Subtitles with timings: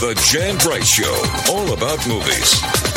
[0.00, 2.87] The Jan Price Show, all about movies.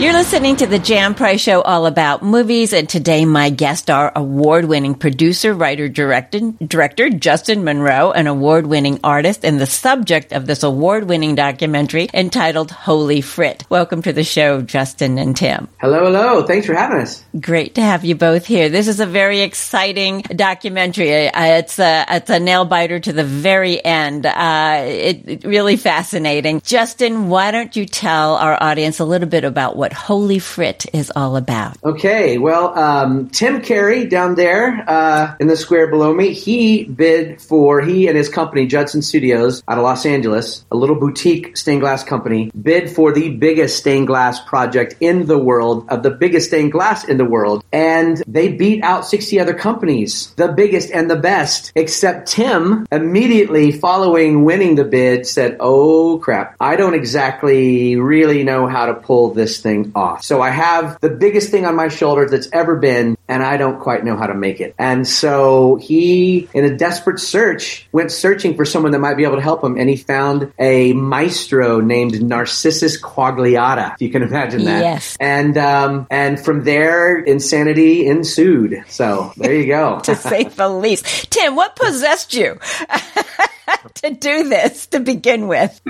[0.00, 4.10] You're listening to the Jan Price Show all about movies, and today my guests are
[4.16, 10.62] award-winning producer, writer, director, director Justin Monroe, an award-winning artist, and the subject of this
[10.62, 13.66] award-winning documentary entitled Holy Frit.
[13.68, 15.68] Welcome to the show, Justin and Tim.
[15.82, 16.46] Hello, hello.
[16.46, 17.22] Thanks for having us.
[17.38, 18.70] Great to have you both here.
[18.70, 21.10] This is a very exciting documentary.
[21.10, 24.24] It's a it's a nail biter to the very end.
[24.24, 26.62] Uh, it, it really fascinating.
[26.62, 31.12] Justin, why don't you tell our audience a little bit about what Holy Frit is
[31.14, 31.76] all about.
[31.82, 37.40] Okay, well, um, Tim Carey down there uh, in the square below me, he bid
[37.40, 41.80] for, he and his company, Judson Studios, out of Los Angeles, a little boutique stained
[41.80, 46.48] glass company, bid for the biggest stained glass project in the world, of the biggest
[46.48, 47.64] stained glass in the world.
[47.72, 53.72] And they beat out 60 other companies, the biggest and the best, except Tim, immediately
[53.72, 59.32] following winning the bid, said, Oh crap, I don't exactly really know how to pull
[59.32, 60.24] this thing off.
[60.24, 63.80] So I have the biggest thing on my shoulder that's ever been, and I don't
[63.80, 64.74] quite know how to make it.
[64.78, 69.36] And so he, in a desperate search, went searching for someone that might be able
[69.36, 73.94] to help him, and he found a maestro named Narcissus Quagliata.
[73.94, 74.82] If you can imagine that.
[74.82, 75.16] Yes.
[75.20, 78.84] And um, and from there, insanity ensued.
[78.88, 80.00] So there you go.
[80.04, 81.30] to say the least.
[81.30, 82.58] Tim, what possessed you?
[83.94, 85.80] to do this to begin with.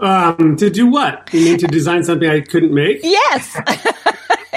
[0.00, 1.28] um, to do what?
[1.32, 3.00] You mean to design something I couldn't make?
[3.02, 3.56] Yes.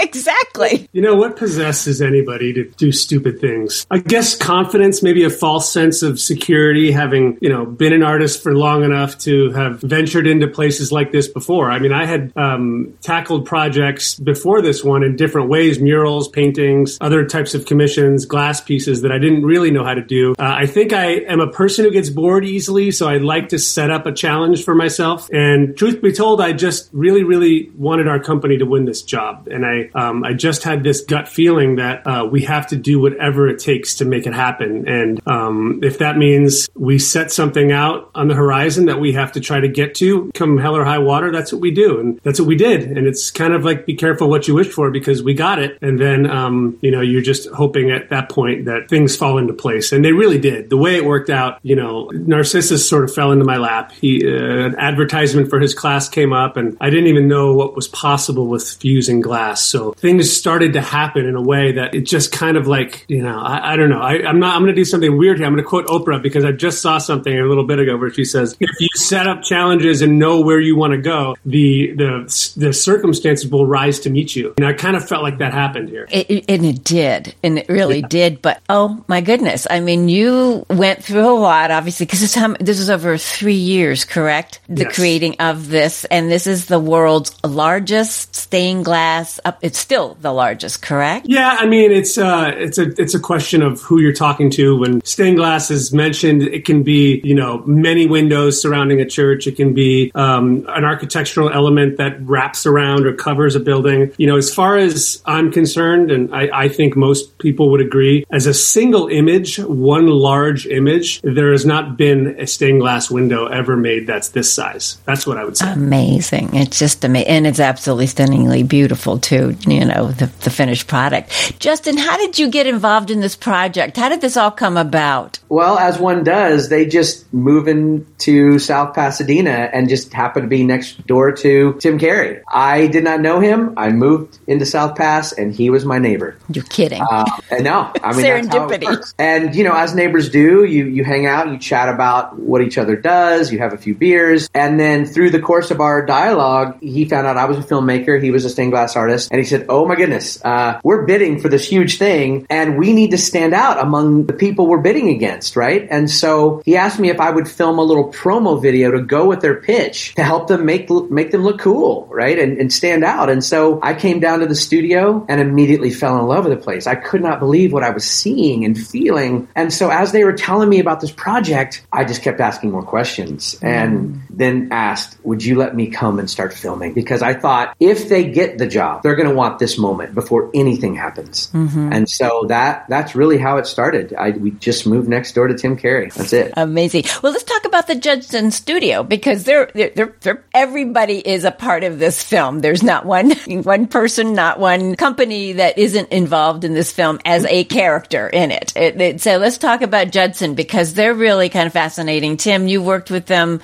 [0.12, 0.90] exactly.
[0.94, 3.86] You know, what possesses anybody to do stupid things?
[3.92, 8.42] I guess confidence, maybe a false sense of security, having, you know, been an artist
[8.42, 11.70] for long enough to have ventured into places like this before.
[11.70, 16.98] I mean, I had um, tackled projects before this one in different ways murals, paintings,
[17.00, 20.32] other types of commissions, glass pieces that I didn't really know how to do.
[20.32, 23.60] Uh, I think I am a person who gets bored easily, so I like to
[23.60, 25.30] set up a challenge for myself.
[25.32, 29.48] And truth be told, I just really, really wanted our company to win this job.
[29.50, 33.00] And I um, I just had this gut feeling that uh, we have to do
[33.00, 34.88] whatever it takes to make it happen.
[34.88, 39.34] And um, if that means we set something out on the horizon that we have
[39.34, 42.00] to try to get to, come hell or high water, that's what we do.
[42.00, 42.98] And that's what we did.
[42.98, 45.78] And it's kind of like be careful what you wish for because we got it.
[45.82, 49.54] And then, um, you know, you're just hoping at that point that things fall into
[49.54, 49.92] place.
[49.92, 50.70] And they really did.
[50.70, 53.92] The way it worked out, you know, Narcissus sort of fell into my lap.
[53.92, 57.76] He, uh, an advertisement for his class came up and I didn't even know what
[57.76, 59.64] was possible with fusing glass.
[59.64, 63.22] So things started to happen in a way that it just kind of like, you
[63.22, 64.00] know, I, I don't know.
[64.00, 65.48] I, am not, I'm going to do something weird here.
[65.48, 68.12] I'm going to quote Oprah because I just saw something a little bit ago where
[68.12, 71.94] she says, if you set up challenges and know where you want to go, the,
[71.96, 74.54] the, the circumstances will rise to meet you.
[74.58, 76.08] And I kind of felt like that happened here.
[76.12, 77.36] It, it, and it did.
[77.44, 78.08] And it really yeah.
[78.08, 78.42] did.
[78.42, 79.68] But oh my goodness.
[79.70, 84.06] I mean, you went through a lot, obviously, because this, this is over three years,
[84.06, 84.60] correct?
[84.68, 84.96] The yes.
[84.96, 86.06] creating of this.
[86.06, 89.61] And this is the world's largest stained glass up.
[89.62, 91.28] It's still the largest, correct?
[91.30, 94.78] Yeah, I mean it's uh, it's a it's a question of who you're talking to.
[94.78, 99.46] When stained glass is mentioned, it can be you know many windows surrounding a church.
[99.46, 104.12] It can be um, an architectural element that wraps around or covers a building.
[104.18, 108.26] You know, as far as I'm concerned, and I, I think most people would agree,
[108.32, 113.46] as a single image, one large image, there has not been a stained glass window
[113.46, 114.98] ever made that's this size.
[115.06, 115.72] That's what I would say.
[115.72, 116.56] Amazing!
[116.56, 121.60] It's just amazing, and it's absolutely stunningly beautiful too you know, the, the finished product.
[121.60, 123.98] Justin, how did you get involved in this project?
[123.98, 125.40] How did this all come about?
[125.50, 130.64] Well, as one does, they just move into South Pasadena and just happen to be
[130.64, 132.42] next door to Tim Carey.
[132.48, 133.74] I did not know him.
[133.78, 136.38] I moved into South Pass and he was my neighbor.
[136.54, 137.02] You're kidding.
[137.02, 139.14] Uh, and no, I mean, serendipity.
[139.18, 142.78] And, you know, as neighbors do, you, you hang out, you chat about what each
[142.78, 144.50] other does, you have a few beers.
[144.54, 148.22] And then through the course of our dialogue, he found out I was a filmmaker,
[148.22, 151.40] he was a stained glass artist, and he said, "Oh my goodness, uh, we're bidding
[151.40, 155.10] for this huge thing, and we need to stand out among the people we're bidding
[155.10, 158.92] against, right?" And so he asked me if I would film a little promo video
[158.92, 162.58] to go with their pitch to help them make make them look cool, right, and,
[162.58, 163.30] and stand out.
[163.30, 166.64] And so I came down to the studio and immediately fell in love with the
[166.64, 166.88] place.
[166.88, 169.48] I could not believe what I was seeing and feeling.
[169.56, 172.84] And so as they were telling me about this project, I just kept asking more
[172.84, 174.22] questions and mm.
[174.30, 178.26] then asked, "Would you let me come and start filming?" Because I thought if they
[178.26, 181.48] get the job, they're going to to want this moment before anything happens.
[181.52, 181.94] Mm-hmm.
[181.94, 184.14] And so that that's really how it started.
[184.14, 186.10] I, we just moved next door to Tim Carey.
[186.10, 186.54] That's it.
[186.58, 187.06] Amazing.
[187.22, 191.52] Well, let's talk about the Judson Studio because they're, they're, they're, they're, everybody is a
[191.52, 192.60] part of this film.
[192.60, 197.46] There's not one one person, not one company that isn't involved in this film as
[197.46, 198.76] a character in it.
[198.76, 199.22] It, it.
[199.22, 202.38] So let's talk about Judson because they're really kind of fascinating.
[202.38, 203.60] Tim, you worked with them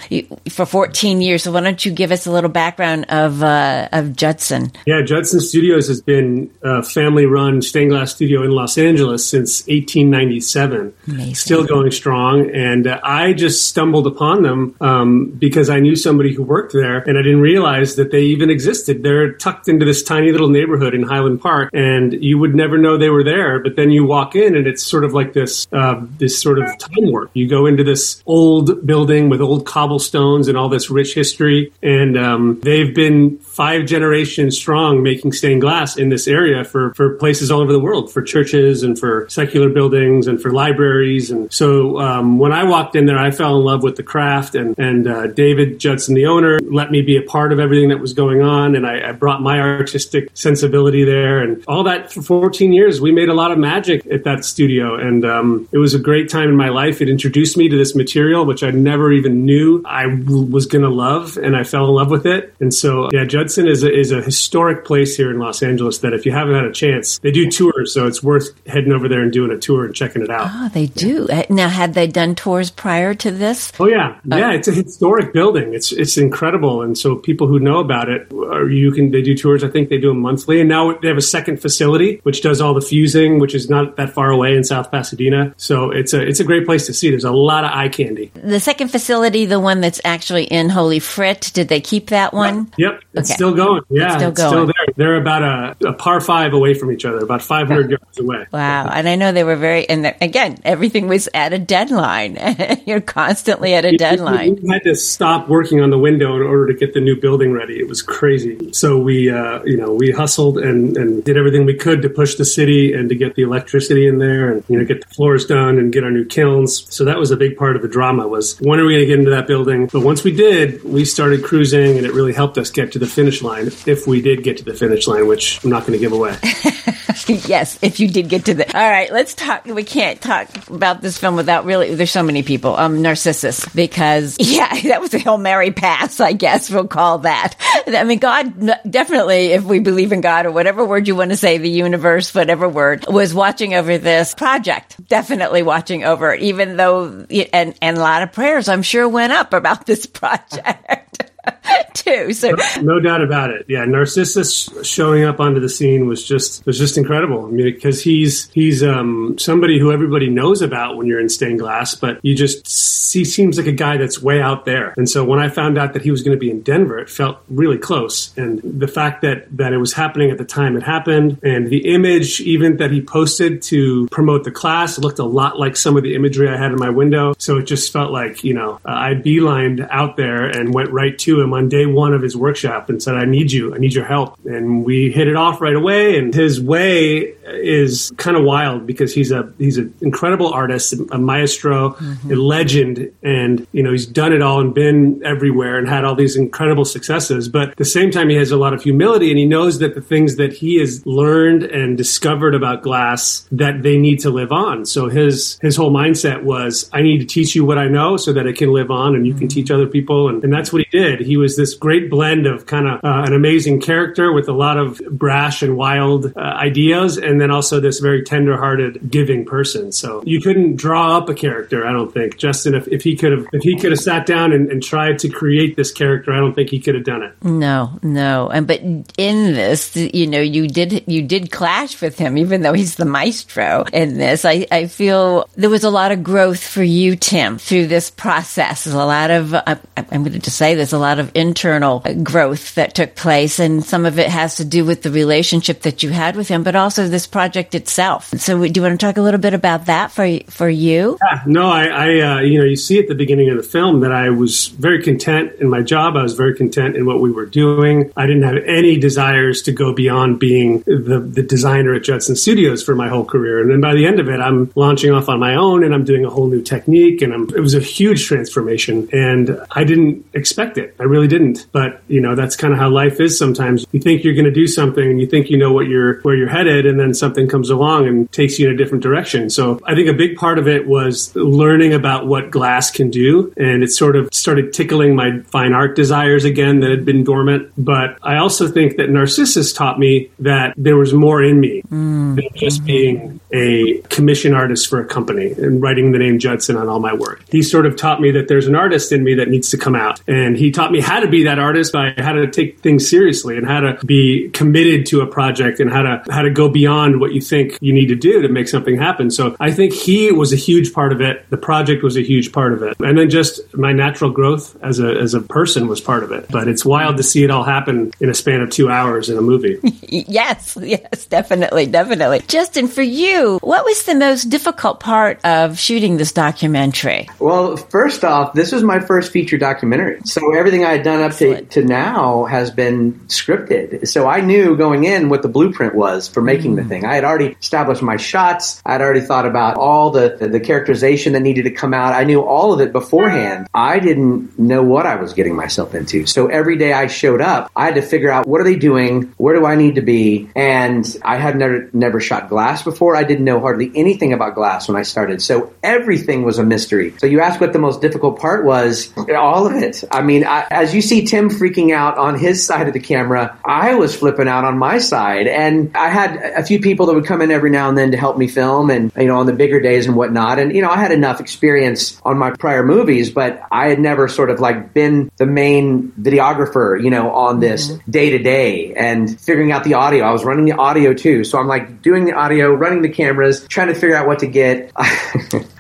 [0.49, 4.15] for 14 years, so why don't you give us a little background of uh, of
[4.15, 4.71] Judson?
[4.85, 10.93] Yeah, Judson Studios has been a family-run stained glass studio in Los Angeles since 1897.
[11.07, 11.33] Amazing.
[11.33, 16.31] Still going strong, and uh, I just stumbled upon them um, because I knew somebody
[16.31, 19.01] who worked there, and I didn't realize that they even existed.
[19.01, 22.95] They're tucked into this tiny little neighborhood in Highland Park, and you would never know
[22.95, 23.59] they were there.
[23.59, 26.65] But then you walk in, and it's sort of like this uh, this sort of
[26.77, 27.31] time warp.
[27.33, 32.15] You go into this old building with old cobblestones and all this rich history, and
[32.15, 37.51] um, they've been five generations strong making stained glass in this area for for places
[37.51, 41.31] all over the world, for churches and for secular buildings and for libraries.
[41.31, 44.55] And so um, when I walked in there, I fell in love with the craft,
[44.55, 47.99] and and uh, David Judson, the owner, let me be a part of everything that
[47.99, 52.21] was going on, and I, I brought my artistic sensibility there, and all that for
[52.21, 53.01] 14 years.
[53.01, 56.29] We made a lot of magic at that studio, and um, it was a great
[56.29, 57.01] time in my life.
[57.01, 60.83] It introduced me to this material, which I never even knew I w- was going
[60.83, 62.53] to love, and I fell in love with it.
[62.59, 66.13] And so, yeah, Judson is a, is a historic place here in Los Angeles that
[66.13, 69.21] if you haven't had a chance, they do tours, so it's worth heading over there
[69.21, 70.49] and doing a tour and checking it out.
[70.51, 71.27] Oh, they do.
[71.29, 73.71] Uh, Now, had they done tours prior to this?
[73.79, 74.51] Oh yeah, yeah.
[74.53, 75.73] It's a historic building.
[75.73, 79.35] It's it's incredible, and so people who know about it, or you can they do
[79.35, 79.63] tours.
[79.63, 82.61] I think they do them monthly, and now they have a second facility which does
[82.61, 85.53] all the fusing, which is not that far away in South Pasadena.
[85.57, 87.09] So it's a it's a great place to see.
[87.09, 88.31] There's a lot of eye candy.
[88.35, 92.71] The second facility, the one that's actually in Holy Frit, did they keep that one?
[92.77, 93.35] Yep, it's Okay.
[93.35, 93.81] still going.
[93.89, 94.51] Yeah, still it's going.
[94.51, 94.93] still there.
[94.95, 98.45] They're about a, a par five away from each other, about 500 yards away.
[98.51, 98.87] Wow.
[98.87, 102.37] And I know they were very, and again, everything was at a deadline.
[102.85, 104.59] You're constantly at a deadline.
[104.61, 107.51] We had to stop working on the window in order to get the new building
[107.51, 107.79] ready.
[107.79, 108.71] It was crazy.
[108.73, 112.35] So we, uh, you know, we hustled and, and did everything we could to push
[112.35, 115.45] the city and to get the electricity in there and you know get the floors
[115.45, 116.93] done and get our new kilns.
[116.93, 119.07] So that was a big part of the drama was when are we going to
[119.07, 119.87] get into that building?
[119.87, 123.07] But once we did, we started cruising and it really helped us get to the
[123.07, 123.67] finish line.
[123.85, 126.37] If we did get to the finish line, which I'm not going to give away.
[127.27, 128.67] yes, if you did get to the.
[128.77, 129.65] All right, let's talk.
[129.65, 131.95] We can't talk about this film without really.
[131.95, 132.75] There's so many people.
[132.75, 137.55] Um, Narcissus, because yeah, that was a Hail Mary pass, I guess we'll call that.
[137.87, 138.53] I mean, God
[138.89, 142.33] definitely, if we believe in God or whatever word you want to say, the universe,
[142.33, 145.07] whatever word, was watching over this project.
[145.07, 149.33] Definitely watching over, it, even though, and, and a lot of prayers, I'm sure, went
[149.33, 151.26] up about this project.
[151.93, 152.33] Too.
[152.33, 153.65] So no doubt about it.
[153.67, 157.45] Yeah, Narcissus showing up onto the scene was just was just incredible.
[157.45, 161.59] I mean, because he's he's um, somebody who everybody knows about when you're in stained
[161.59, 162.67] glass, but you just
[163.13, 164.93] he seems like a guy that's way out there.
[164.97, 167.09] And so when I found out that he was going to be in Denver, it
[167.09, 168.35] felt really close.
[168.37, 171.93] And the fact that that it was happening at the time it happened, and the
[171.93, 176.03] image even that he posted to promote the class looked a lot like some of
[176.03, 177.33] the imagery I had in my window.
[177.39, 181.36] So it just felt like you know I beelined out there and went right to
[181.41, 183.73] him on day one of his workshop and said, I need you.
[183.73, 184.37] I need your help.
[184.45, 186.17] And we hit it off right away.
[186.17, 191.17] And his way is kind of wild because he's a he's an incredible artist, a
[191.17, 192.31] maestro, mm-hmm.
[192.31, 196.15] a legend, and you know he's done it all and been everywhere and had all
[196.15, 197.49] these incredible successes.
[197.49, 199.95] But at the same time, he has a lot of humility and he knows that
[199.95, 204.51] the things that he has learned and discovered about glass that they need to live
[204.51, 204.85] on.
[204.85, 208.33] So his his whole mindset was, I need to teach you what I know so
[208.33, 210.29] that it can live on and you can teach other people.
[210.29, 211.19] And, and that's what he did.
[211.27, 214.77] He was this great blend of kind of uh, an amazing character with a lot
[214.77, 219.91] of brash and wild uh, ideas, and then also this very tender-hearted, giving person.
[219.91, 222.37] So you couldn't draw up a character, I don't think.
[222.37, 225.19] Justin, if, if he could have, if he could have sat down and, and tried
[225.19, 227.35] to create this character, I don't think he could have done it.
[227.43, 228.49] No, no.
[228.49, 232.73] And but in this, you know, you did you did clash with him, even though
[232.73, 234.45] he's the maestro in this.
[234.45, 238.83] I, I feel there was a lot of growth for you, Tim, through this process.
[238.83, 242.03] There's a lot of I, I'm going to just say there's a lot of internal
[242.23, 246.03] growth that took place, and some of it has to do with the relationship that
[246.03, 248.29] you had with him, but also this project itself.
[248.37, 251.17] So, do you want to talk a little bit about that for for you?
[251.23, 254.01] Yeah, no, I, I uh, you know, you see at the beginning of the film
[254.01, 256.15] that I was very content in my job.
[256.15, 258.11] I was very content in what we were doing.
[258.17, 262.83] I didn't have any desires to go beyond being the the designer at Judson Studios
[262.83, 263.61] for my whole career.
[263.61, 266.03] And then by the end of it, I'm launching off on my own, and I'm
[266.03, 269.09] doing a whole new technique, and I'm, it was a huge transformation.
[269.11, 270.95] And I didn't expect it.
[270.99, 271.67] I really didn't.
[271.71, 273.37] But you know, that's kind of how life is.
[273.37, 276.21] Sometimes you think you're going to do something, and you think you know what you're
[276.21, 279.49] where you're headed, and then something comes along and takes you in a different direction.
[279.49, 283.53] So I think a big part of it was learning about what glass can do,
[283.57, 287.71] and it sort of started tickling my fine art desires again that had been dormant.
[287.77, 292.35] But I also think that Narcissus taught me that there was more in me mm.
[292.35, 296.87] than just being a commission artist for a company and writing the name Judson on
[296.87, 297.43] all my work.
[297.49, 299.95] He sort of taught me that there's an artist in me that needs to come
[299.95, 300.21] out.
[300.27, 303.57] And he taught me how to be that artist by how to take things seriously
[303.57, 307.19] and how to be committed to a project and how to how to go beyond
[307.19, 309.31] what you think you need to do to make something happen.
[309.31, 311.49] So I think he was a huge part of it.
[311.49, 312.97] The project was a huge part of it.
[312.99, 316.47] And then just my natural growth as a as a person was part of it.
[316.49, 319.37] But it's wild to see it all happen in a span of 2 hours in
[319.37, 319.79] a movie.
[320.07, 322.39] yes, yes, definitely, definitely.
[322.47, 327.27] Justin, for you what was the most difficult part of shooting this documentary?
[327.39, 330.21] Well, first off, this was my first feature documentary.
[330.25, 334.07] So everything I had done up to, to now has been scripted.
[334.07, 336.77] So I knew going in what the blueprint was for making mm.
[336.77, 337.05] the thing.
[337.05, 338.81] I had already established my shots.
[338.85, 342.13] I'd already thought about all the, the, the characterization that needed to come out.
[342.13, 343.67] I knew all of it beforehand.
[343.73, 346.25] I didn't know what I was getting myself into.
[346.25, 349.33] So every day I showed up, I had to figure out what are they doing?
[349.37, 350.49] Where do I need to be?
[350.55, 353.15] And I had never, never shot glass before.
[353.15, 355.41] I didn't know hardly anything about glass when I started.
[355.41, 357.13] So everything was a mystery.
[357.17, 360.03] So you ask what the most difficult part was, all of it.
[360.11, 363.59] I mean, I, as you see Tim freaking out on his side of the camera,
[363.65, 365.47] I was flipping out on my side.
[365.47, 368.17] And I had a few people that would come in every now and then to
[368.17, 370.59] help me film and, you know, on the bigger days and whatnot.
[370.59, 374.27] And, you know, I had enough experience on my prior movies, but I had never
[374.27, 379.39] sort of like been the main videographer, you know, on this day to day and
[379.39, 380.25] figuring out the audio.
[380.25, 381.43] I was running the audio too.
[381.43, 384.47] So I'm like doing the audio, running the cameras, trying to figure out what to
[384.47, 384.91] get.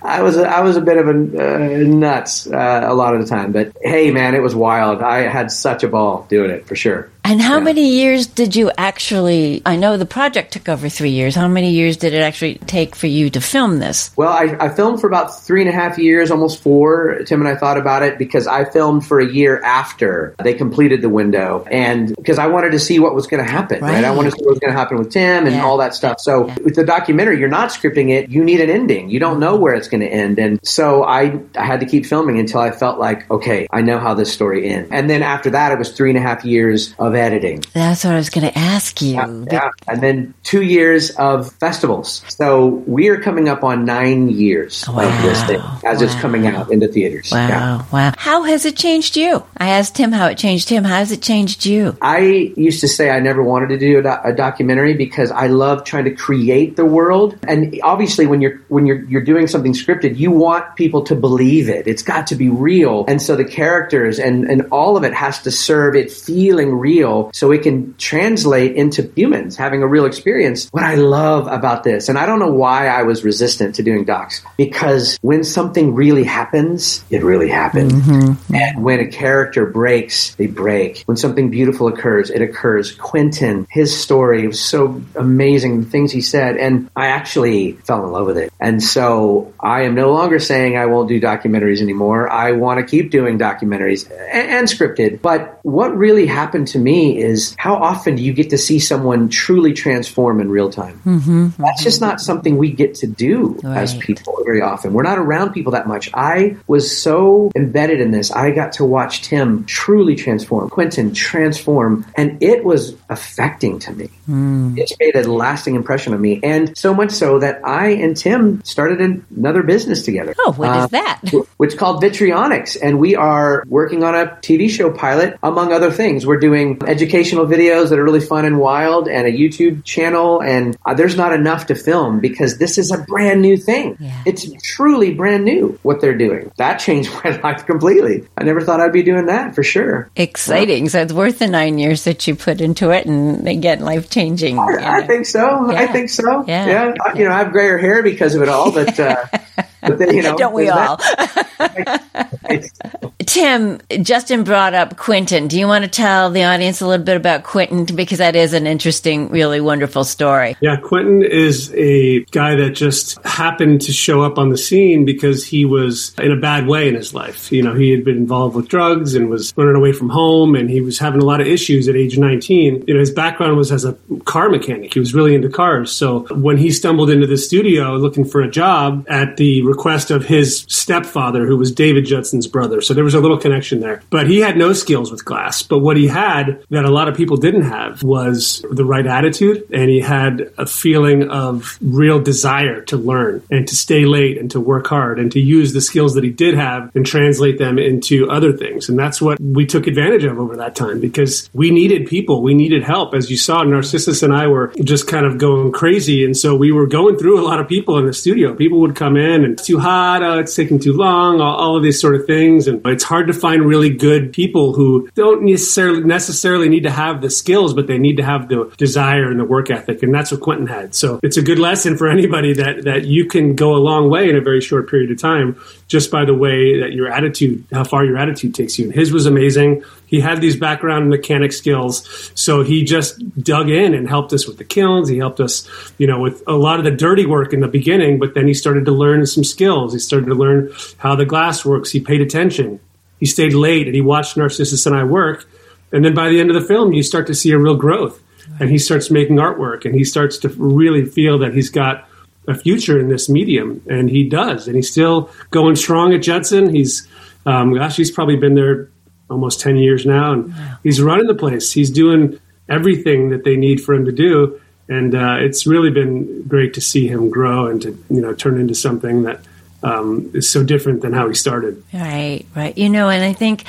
[0.01, 3.21] I was a, I was a bit of a uh, nuts uh, a lot of
[3.21, 5.01] the time, but hey, man, it was wild.
[5.01, 7.09] I had such a ball doing it for sure.
[7.29, 7.63] And how yeah.
[7.63, 9.61] many years did you actually?
[9.65, 11.35] I know the project took over three years.
[11.35, 14.11] How many years did it actually take for you to film this?
[14.15, 17.19] Well, I, I filmed for about three and a half years, almost four.
[17.25, 21.01] Tim and I thought about it because I filmed for a year after they completed
[21.01, 23.81] the window, and because I wanted to see what was going to happen.
[23.81, 23.95] Right.
[23.95, 24.05] right.
[24.05, 25.65] I wanted to see what was going to happen with Tim and yeah.
[25.65, 26.21] all that stuff.
[26.21, 26.55] So yeah.
[26.63, 28.29] with the documentary, you're not scripting it.
[28.29, 29.09] You need an ending.
[29.09, 32.05] You don't know where it's going to end, and so I I had to keep
[32.05, 34.87] filming until I felt like okay, I know how this story ends.
[34.93, 37.63] And then after that, it was three and a half years of editing.
[37.73, 39.15] That's what I was going to ask you.
[39.15, 42.23] Yeah, yeah, And then two years of festivals.
[42.27, 45.07] So we are coming up on nine years wow.
[45.07, 46.05] of this thing as wow.
[46.05, 47.31] it's coming out into theaters.
[47.31, 47.47] Wow.
[47.47, 47.85] Yeah.
[47.91, 48.13] Wow.
[48.17, 49.43] How has it changed you?
[49.57, 50.83] I asked him how it changed him.
[50.83, 51.97] How has it changed you?
[52.01, 52.19] I
[52.55, 55.83] used to say I never wanted to do a, do- a documentary because I love
[55.83, 57.37] trying to create the world.
[57.47, 61.69] And obviously when you're, when you're, you're doing something scripted, you want people to believe
[61.69, 61.87] it.
[61.87, 63.05] It's got to be real.
[63.07, 67.06] And so the characters and, and all of it has to serve it feeling real.
[67.33, 70.67] So it can translate into humans having a real experience.
[70.71, 74.05] What I love about this, and I don't know why I was resistant to doing
[74.05, 77.93] docs, because when something really happens, it really happens.
[77.93, 78.55] Mm-hmm.
[78.55, 81.03] And when a character breaks, they break.
[81.05, 82.91] When something beautiful occurs, it occurs.
[82.91, 88.11] Quentin, his story was so amazing, the things he said, and I actually fell in
[88.11, 88.51] love with it.
[88.59, 92.29] And so I am no longer saying I won't do documentaries anymore.
[92.29, 95.21] I want to keep doing documentaries and, and scripted.
[95.21, 99.29] But what really happened to me is how often do you get to see someone
[99.29, 101.01] truly transform in real time?
[101.05, 103.77] Mm-hmm, That's just not something we get to do right.
[103.77, 104.93] as people very often.
[104.93, 106.09] We're not around people that much.
[106.13, 108.31] I was so embedded in this.
[108.31, 114.09] I got to watch Tim truly transform, Quentin transform, and it was affecting to me.
[114.29, 114.77] Mm.
[114.77, 118.63] It's made a lasting impression on me, and so much so that I and Tim
[118.63, 120.33] started another business together.
[120.39, 121.21] Oh, what uh, is that?
[121.57, 125.91] Which is called Vitrionics, and we are working on a TV show pilot, among other
[125.91, 126.25] things.
[126.25, 130.41] We're doing educational videos that are really fun and wild and a YouTube channel.
[130.41, 133.97] And uh, there's not enough to film because this is a brand new thing.
[133.99, 134.23] Yeah.
[134.25, 136.51] It's truly brand new what they're doing.
[136.57, 138.27] That changed my life completely.
[138.37, 140.09] I never thought I'd be doing that for sure.
[140.15, 140.85] Exciting.
[140.85, 140.91] Yeah.
[140.91, 144.59] So it's worth the nine years that you put into it and again, life changing.
[144.59, 145.71] I, I, think so.
[145.71, 145.79] Yeah.
[145.79, 146.45] I think so.
[146.47, 146.65] Yeah.
[146.65, 146.93] yeah.
[147.15, 149.25] You know, I have grayer hair because of it all, but, uh,
[149.81, 150.97] but then, you know, don't we all?
[153.27, 155.49] Tim, Justin brought up Quentin.
[155.49, 157.83] Do you want to tell the audience a little bit about Quentin?
[157.83, 160.55] Because that is an interesting, really wonderful story.
[160.61, 165.45] Yeah, Quentin is a guy that just happened to show up on the scene because
[165.45, 167.51] he was in a bad way in his life.
[167.51, 170.69] You know, he had been involved with drugs and was running away from home and
[170.69, 172.85] he was having a lot of issues at age 19.
[172.87, 174.93] You know, his background was as a car mechanic.
[174.93, 175.91] He was really into cars.
[175.91, 180.23] So when he stumbled into the studio looking for a job at the request of
[180.23, 182.79] his stepfather, who was David Judson's brother.
[182.79, 184.01] So there was a little connection there.
[184.09, 185.63] But he had no skills with glass.
[185.63, 189.67] But what he had that a lot of people didn't have was the right attitude,
[189.73, 194.51] and he had a feeling of real desire to learn and to stay late and
[194.51, 197.77] to work hard and to use the skills that he did have and translate them
[197.77, 198.89] into other things.
[198.89, 202.53] And that's what we took advantage of over that time because we needed people, we
[202.53, 203.13] needed help.
[203.13, 206.23] As you saw, Narcissus and I were just kind of going crazy.
[206.23, 208.53] And so we were going through a lot of people in the studio.
[208.53, 211.77] People would come in and it's too hot, uh, it's taking too long, all, all
[211.77, 212.67] of these sort of things.
[212.67, 217.21] And it's hard to find really good people who don't necessarily necessarily need to have
[217.21, 220.03] the skills, but they need to have the desire and the work ethic.
[220.03, 220.93] And that's what Quentin had.
[220.93, 224.29] So it's a good lesson for anybody that, that you can go a long way
[224.29, 227.83] in a very short period of time just by the way that your attitude, how
[227.83, 228.85] far your attitude takes you.
[228.85, 229.83] And his was amazing.
[230.05, 234.57] He had these background mechanic skills, so he just dug in and helped us with
[234.57, 235.09] the kilns.
[235.09, 238.19] He helped us, you know, with a lot of the dirty work in the beginning.
[238.19, 239.93] But then he started to learn some skills.
[239.93, 241.91] He started to learn how the glass works.
[241.91, 242.79] He paid attention.
[243.19, 245.49] He stayed late and he watched Narcissus and I work.
[245.91, 248.21] And then by the end of the film, you start to see a real growth.
[248.59, 252.07] And he starts making artwork and he starts to really feel that he's got
[252.47, 256.73] a future in this medium, and he does, and he's still going strong at Judson.
[256.73, 257.07] He's,
[257.45, 258.89] um, gosh, he's probably been there
[259.29, 261.71] almost ten years now, and he's running the place.
[261.71, 266.43] He's doing everything that they need for him to do, and uh, it's really been
[266.43, 269.41] great to see him grow and to you know turn into something that
[269.83, 271.83] um, is so different than how he started.
[271.93, 272.77] Right, right.
[272.77, 273.63] You know, and I think.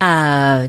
[0.00, 0.68] Uh,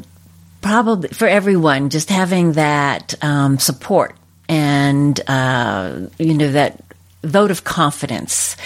[0.59, 4.15] probably for everyone, just having that um, support
[4.51, 6.83] and uh, you know that
[7.23, 8.57] vote of confidence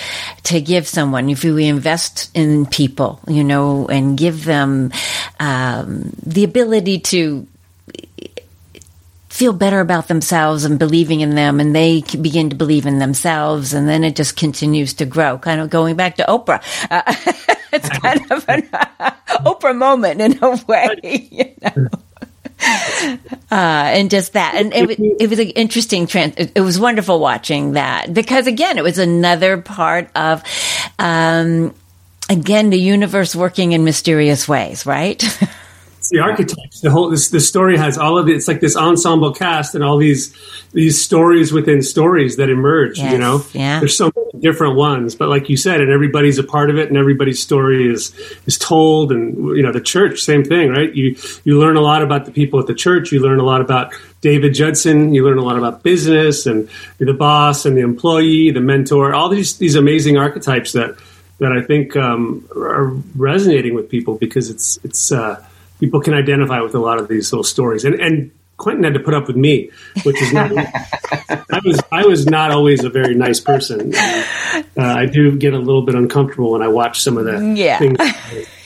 [0.43, 4.91] to give someone if we invest in people you know and give them
[5.39, 7.45] um, the ability to
[9.35, 13.73] feel better about themselves and believing in them and they begin to believe in themselves
[13.73, 17.03] and then it just continues to grow kind of going back to oprah uh,
[17.73, 19.11] it's kind of an uh,
[19.45, 21.89] oprah moment in a way you know
[23.51, 26.07] uh, and just that, and it, it was an interesting.
[26.07, 30.41] Trans- it was wonderful watching that because again, it was another part of,
[30.97, 31.75] um,
[32.29, 35.21] again, the universe working in mysterious ways, right?
[36.05, 36.81] It's the archetypes.
[36.81, 38.35] The whole this the story has all of it.
[38.35, 40.35] It's like this ensemble cast and all these
[40.71, 42.99] these stories within stories that emerge.
[42.99, 43.79] Yes, you know, yeah.
[43.79, 46.89] There's so many different ones, but like you said, and everybody's a part of it,
[46.89, 48.13] and everybody's story is
[48.45, 49.11] is told.
[49.11, 50.93] And you know, the church, same thing, right?
[50.93, 53.11] You you learn a lot about the people at the church.
[53.11, 55.11] You learn a lot about David Judson.
[55.15, 59.15] You learn a lot about business and the boss and the employee, the mentor.
[59.15, 60.97] All these these amazing archetypes that
[61.39, 65.11] that I think um, are resonating with people because it's it's.
[65.11, 65.43] Uh,
[65.79, 67.85] people can identify with a lot of these little stories.
[67.85, 69.69] And, and Quentin had to put up with me,
[70.03, 70.51] which is not.
[70.55, 73.93] I was I was not always a very nice person.
[73.95, 77.77] Uh, I do get a little bit uncomfortable when I watch some of the Yeah.
[77.79, 77.99] things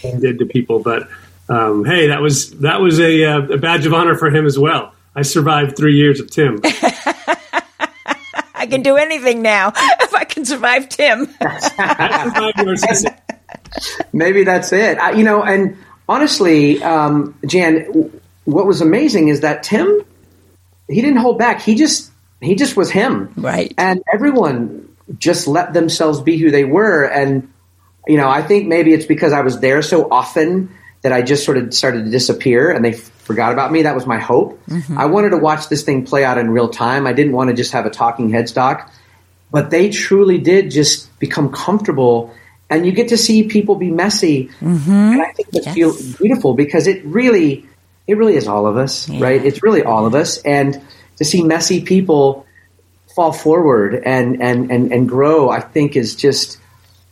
[0.02, 0.80] he did to people.
[0.80, 1.10] But
[1.50, 4.60] um, hey, that was that was a, uh, a badge of honor for him as
[4.60, 4.94] well.
[5.16, 6.62] I survived three years of Tim.
[8.56, 9.70] I can do anything now
[10.02, 11.28] if I can survive Tim.
[11.42, 13.16] I survived
[14.14, 14.98] Maybe that's it.
[15.00, 15.78] I, you know, and
[16.10, 18.12] honestly, um, Jan,
[18.44, 20.04] what was amazing is that Tim,
[20.88, 21.62] he didn't hold back.
[21.62, 23.74] He just he just was him, Right.
[23.78, 27.06] And everyone just let themselves be who they were.
[27.06, 27.52] And
[28.08, 31.46] you know, I think maybe it's because I was there so often that I just
[31.46, 33.84] sort of started to disappear, and they forgot about me.
[33.84, 34.62] That was my hope.
[34.98, 37.08] I wanted to watch this thing play out in real time.
[37.08, 38.90] I didn't want to just have a talking headstock
[39.52, 42.34] but they truly did just become comfortable
[42.70, 45.76] and you get to see people be messy and i think that Yes.
[45.76, 47.66] feels beautiful because it really
[48.08, 50.82] it really is all of us right it's really all of us and
[51.18, 52.46] to see messy people
[53.16, 56.58] fall forward and and and, and grow i think is just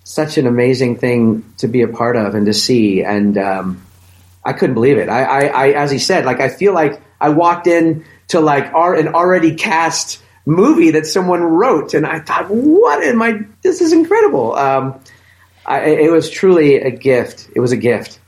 [0.03, 3.81] such an amazing thing to be a part of and to see and um,
[4.45, 5.09] I couldn't believe it.
[5.09, 8.73] I, I, I, as he said, like I feel like I walked in to like
[8.73, 13.41] our, an already cast movie that someone wrote, and I thought, what am I?
[13.61, 14.55] This is incredible.
[14.55, 15.01] Um,
[15.67, 17.49] I, it was truly a gift.
[17.53, 18.19] It was a gift.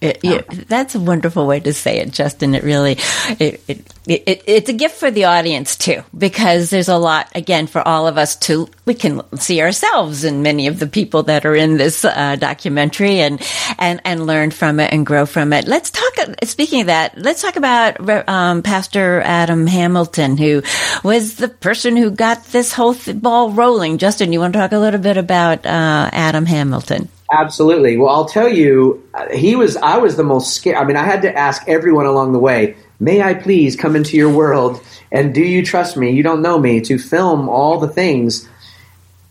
[0.00, 2.54] It, yeah, that's a wonderful way to say it, Justin.
[2.54, 2.98] It really,
[3.40, 7.66] it, it, it, it's a gift for the audience too, because there's a lot, again,
[7.66, 11.44] for all of us to, we can see ourselves in many of the people that
[11.44, 13.42] are in this uh, documentary and,
[13.76, 15.66] and, and learn from it and grow from it.
[15.66, 20.62] Let's talk, speaking of that, let's talk about um, Pastor Adam Hamilton, who
[21.02, 23.98] was the person who got this whole th- ball rolling.
[23.98, 27.08] Justin, you want to talk a little bit about uh, Adam Hamilton?
[27.30, 27.96] Absolutely.
[27.98, 29.76] Well, I'll tell you, uh, he was.
[29.76, 30.76] I was the most scared.
[30.76, 32.76] I mean, I had to ask everyone along the way.
[33.00, 34.80] May I please come into your world?
[35.12, 36.10] And do you trust me?
[36.10, 38.48] You don't know me to film all the things.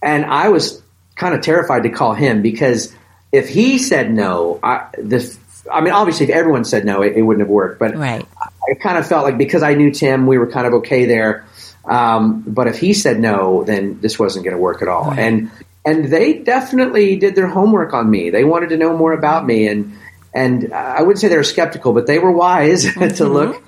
[0.02, 0.82] And I was
[1.16, 2.94] kind of terrified to call him because
[3.32, 5.38] if he said no, I, this,
[5.72, 7.80] I mean, obviously, if everyone said no, it, it wouldn't have worked.
[7.80, 8.26] But Right.
[8.42, 11.46] I kind of felt like because I knew Tim, we were kind of okay there.
[11.86, 15.06] Um, but if he said no, then this wasn't going to work at all.
[15.06, 15.20] Right.
[15.20, 15.52] And
[15.88, 18.30] and they definitely did their homework on me.
[18.30, 19.98] They wanted to know more about me, and
[20.34, 22.84] and I wouldn't say they were skeptical, but they were wise
[23.16, 23.64] to look.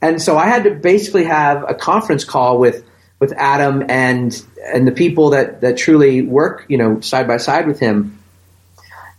[0.00, 2.84] And so I had to basically have a conference call with
[3.18, 7.66] with Adam and and the people that that truly work, you know, side by side
[7.66, 8.22] with him,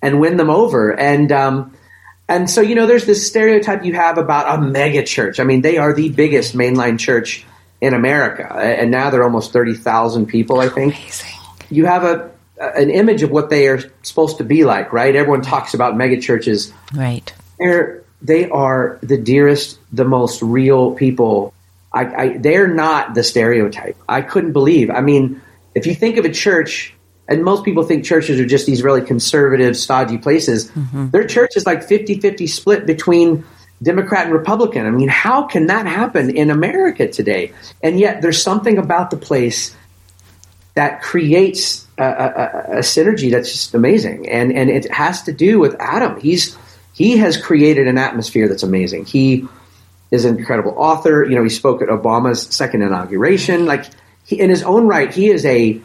[0.02, 0.98] and win them over.
[0.98, 1.76] And um,
[2.30, 5.42] and so you know, there's this stereotype you have about a mega church.
[5.42, 7.46] I mean, they are the biggest mainline church
[7.82, 10.62] in America, and now they're almost thirty thousand people.
[10.62, 11.30] I think Amazing.
[11.70, 15.16] you have a an image of what they are supposed to be like, right?
[15.16, 16.74] Everyone talks about mega churches.
[16.94, 17.32] Right.
[17.60, 21.54] They're they are the dearest, the most real people.
[21.94, 23.98] I, I they're not the stereotype.
[24.10, 24.90] I couldn't believe.
[24.90, 25.42] I mean,
[25.76, 26.94] if you think of a church,
[27.28, 31.10] and most people think churches are just these really conservative, stodgy places, mm-hmm.
[31.10, 33.44] their church is like 50-50 split between
[33.84, 34.88] Democrat and Republican.
[34.88, 37.54] I mean, how can that happen in America today?
[37.84, 39.76] And yet, there's something about the place
[40.78, 45.58] that creates a, a, a synergy that's just amazing, and and it has to do
[45.58, 46.20] with Adam.
[46.20, 46.56] He's
[46.94, 49.06] he has created an atmosphere that's amazing.
[49.06, 49.48] He
[50.12, 51.24] is an incredible author.
[51.24, 53.66] You know, he spoke at Obama's second inauguration.
[53.66, 53.86] Like
[54.24, 55.82] he, in his own right, he is a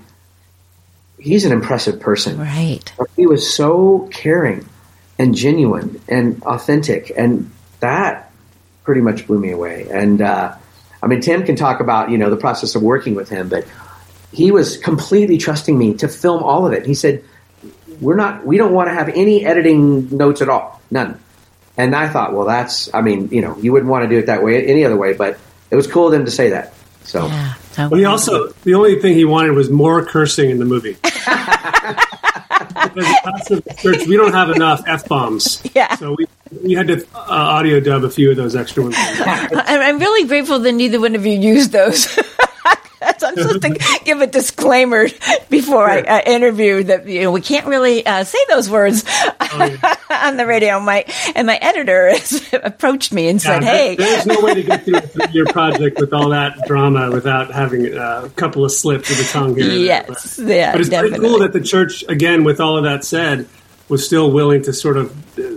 [1.18, 2.38] he's an impressive person.
[2.38, 2.92] Right.
[3.16, 4.68] He was so caring
[5.18, 7.50] and genuine and authentic, and
[7.80, 8.30] that
[8.84, 9.86] pretty much blew me away.
[9.90, 10.54] And uh,
[11.02, 13.66] I mean, Tim can talk about you know the process of working with him, but
[14.32, 16.86] he was completely trusting me to film all of it.
[16.86, 17.24] He said,
[18.00, 21.20] "We're not, we don't want to have any editing notes at all, none."
[21.76, 24.26] And I thought, well, that's, I mean, you know, you wouldn't want to do it
[24.26, 25.38] that way, any other way, but
[25.70, 26.74] it was cool of them to say that.
[27.04, 27.26] So.
[27.26, 27.54] Yeah.
[27.72, 30.98] So But he also, the only thing he wanted was more cursing in the movie.
[31.02, 35.62] because the pastor of the church, we don't have enough f bombs.
[35.74, 35.94] Yeah.
[35.96, 36.26] So we,
[36.62, 38.96] we had to uh, audio dub a few of those extra ones.
[38.98, 42.18] I'm I'm really grateful that neither one of you used those.
[43.22, 45.06] So I'm supposed to give a disclaimer
[45.48, 49.04] before I uh, interview that you know we can't really uh, say those words
[50.10, 50.80] on the radio.
[50.80, 51.04] My
[51.36, 54.84] and my editor has approached me and said, "Hey, there- there's no way to get
[54.84, 55.00] through
[55.32, 59.24] your project with all that drama without having uh, a couple of slips of the
[59.24, 59.70] tongue here.
[59.72, 63.04] yes, yeah, But it's definitely." pretty cool that the church, again, with all of that
[63.04, 63.48] said,
[63.88, 65.12] was still willing to sort of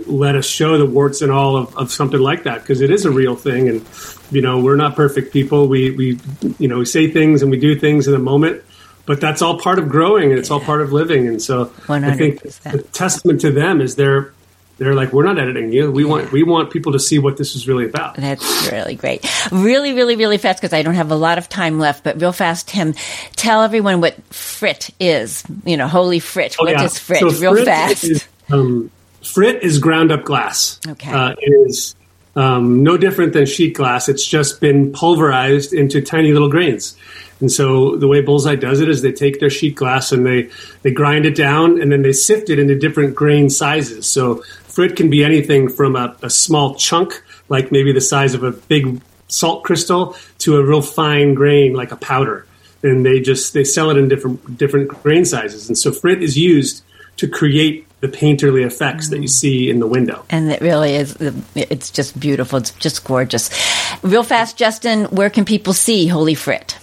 [0.08, 3.04] let us show the warts and all of, of something like that because it is
[3.04, 3.68] a real thing.
[3.68, 3.86] And,
[4.30, 5.68] you know, we're not perfect people.
[5.68, 6.18] We, we,
[6.58, 8.62] you know, we say things and we do things in the moment,
[9.04, 11.28] but that's all part of growing and it's all part of living.
[11.28, 14.32] And so I think the testament to them is they're,
[14.78, 15.90] they're like, we're not editing you.
[15.90, 18.16] We want, we want people to see what this is really about.
[18.16, 19.24] That's really great.
[19.50, 22.04] Really, really, really fast because I don't have a lot of time left.
[22.04, 22.92] But real fast, Tim,
[23.36, 25.44] tell everyone what frit is.
[25.64, 26.56] You know, holy frit.
[26.60, 26.84] Oh, What yeah.
[26.84, 27.20] is frit?
[27.20, 28.04] So real frit fast.
[28.04, 28.90] Is, um,
[29.22, 30.78] frit is ground up glass.
[30.86, 31.10] Okay.
[31.10, 31.94] Uh, it is
[32.36, 34.08] um, no different than sheet glass.
[34.08, 36.96] It's just been pulverized into tiny little grains.
[37.40, 40.50] And so the way Bullseye does it is they take their sheet glass and they,
[40.82, 44.06] they grind it down and then they sift it into different grain sizes.
[44.06, 48.42] So frit can be anything from a, a small chunk, like maybe the size of
[48.42, 52.46] a big salt crystal, to a real fine grain like a powder.
[52.82, 55.68] And they just they sell it in different different grain sizes.
[55.68, 56.84] And so frit is used
[57.16, 60.24] to create the painterly effects that you see in the window.
[60.28, 61.16] and it really is.
[61.54, 62.58] It's just beautiful.
[62.58, 63.50] It's just gorgeous.
[64.02, 65.04] Real fast, Justin.
[65.06, 66.78] Where can people see Holy Frit?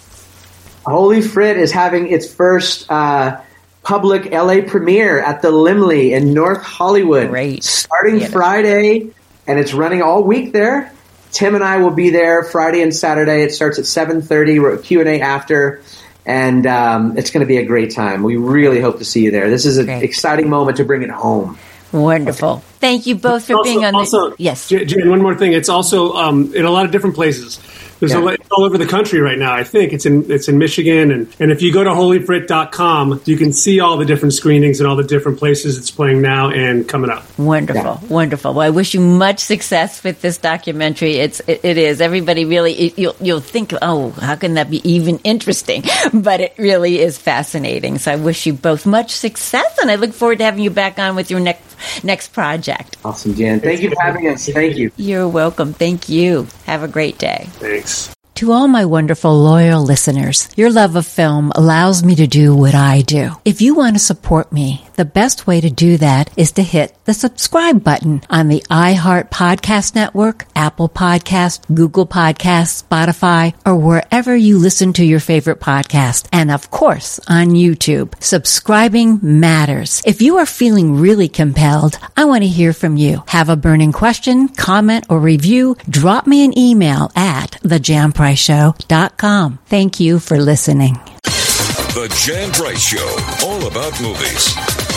[0.85, 3.39] Holy Frit is having its first uh,
[3.83, 7.29] public LA premiere at the Laemmle in North Hollywood.
[7.29, 7.63] Great.
[7.63, 8.31] Starting Theater.
[8.31, 9.09] Friday,
[9.47, 10.91] and it's running all week there.
[11.31, 13.43] Tim and I will be there Friday and Saturday.
[13.43, 14.61] It starts at 7.30.
[14.61, 15.81] We're at Q and A after,
[16.25, 18.23] and um, it's going to be a great time.
[18.23, 19.49] We really hope to see you there.
[19.49, 20.03] This is an Great.
[20.03, 21.57] exciting moment to bring it home.
[21.91, 22.57] Wonderful.
[22.79, 24.35] Thank you both for also, being on also, the.
[24.39, 24.67] Yes.
[24.67, 25.53] J- one more thing.
[25.53, 27.59] It's also um, in a lot of different places.
[27.99, 28.21] There's a Yeah.
[28.23, 29.53] lot, it's all over the country right now.
[29.53, 33.37] I think it's in it's in Michigan, and, and if you go to holyfrit.com, you
[33.37, 36.87] can see all the different screenings and all the different places it's playing now and
[36.87, 37.23] coming up.
[37.39, 38.07] Wonderful, Yeah.
[38.09, 38.53] wonderful.
[38.53, 41.15] Well, I wish you much success with this documentary.
[41.15, 42.01] It's it, it is.
[42.01, 45.83] Everybody really it, you'll you'll think, oh, how can that be even interesting?
[46.13, 47.97] But it really is fascinating.
[47.97, 50.99] So I wish you both much success, and I look forward to having you back
[50.99, 51.63] on with your next
[52.03, 52.97] next project.
[53.03, 53.59] Awesome, Jan.
[53.59, 54.47] Thank you for having us.
[54.47, 54.91] Thank you.
[54.97, 55.73] You're welcome.
[55.73, 56.47] Thank you.
[56.65, 57.47] Have a great day.
[57.53, 58.13] Thanks.
[58.43, 62.75] To all my wonderful loyal listeners, your love of film allows me to do what
[62.75, 63.31] I do.
[63.45, 67.02] If you want to support me, the best way to do that is to hit
[67.05, 74.35] the subscribe button on the iHeart Podcast Network, Apple Podcast, Google Podcast, Spotify, or wherever
[74.35, 76.27] you listen to your favorite podcast.
[76.31, 78.13] And of course, on YouTube.
[78.21, 80.01] Subscribing matters.
[80.05, 83.23] If you are feeling really compelled, I want to hear from you.
[83.27, 85.75] Have a burning question, comment, or review?
[85.89, 89.59] Drop me an email at thejanpriceshow.com.
[89.65, 90.93] Thank you for listening.
[91.23, 94.92] The Jan Price Show, all about movies.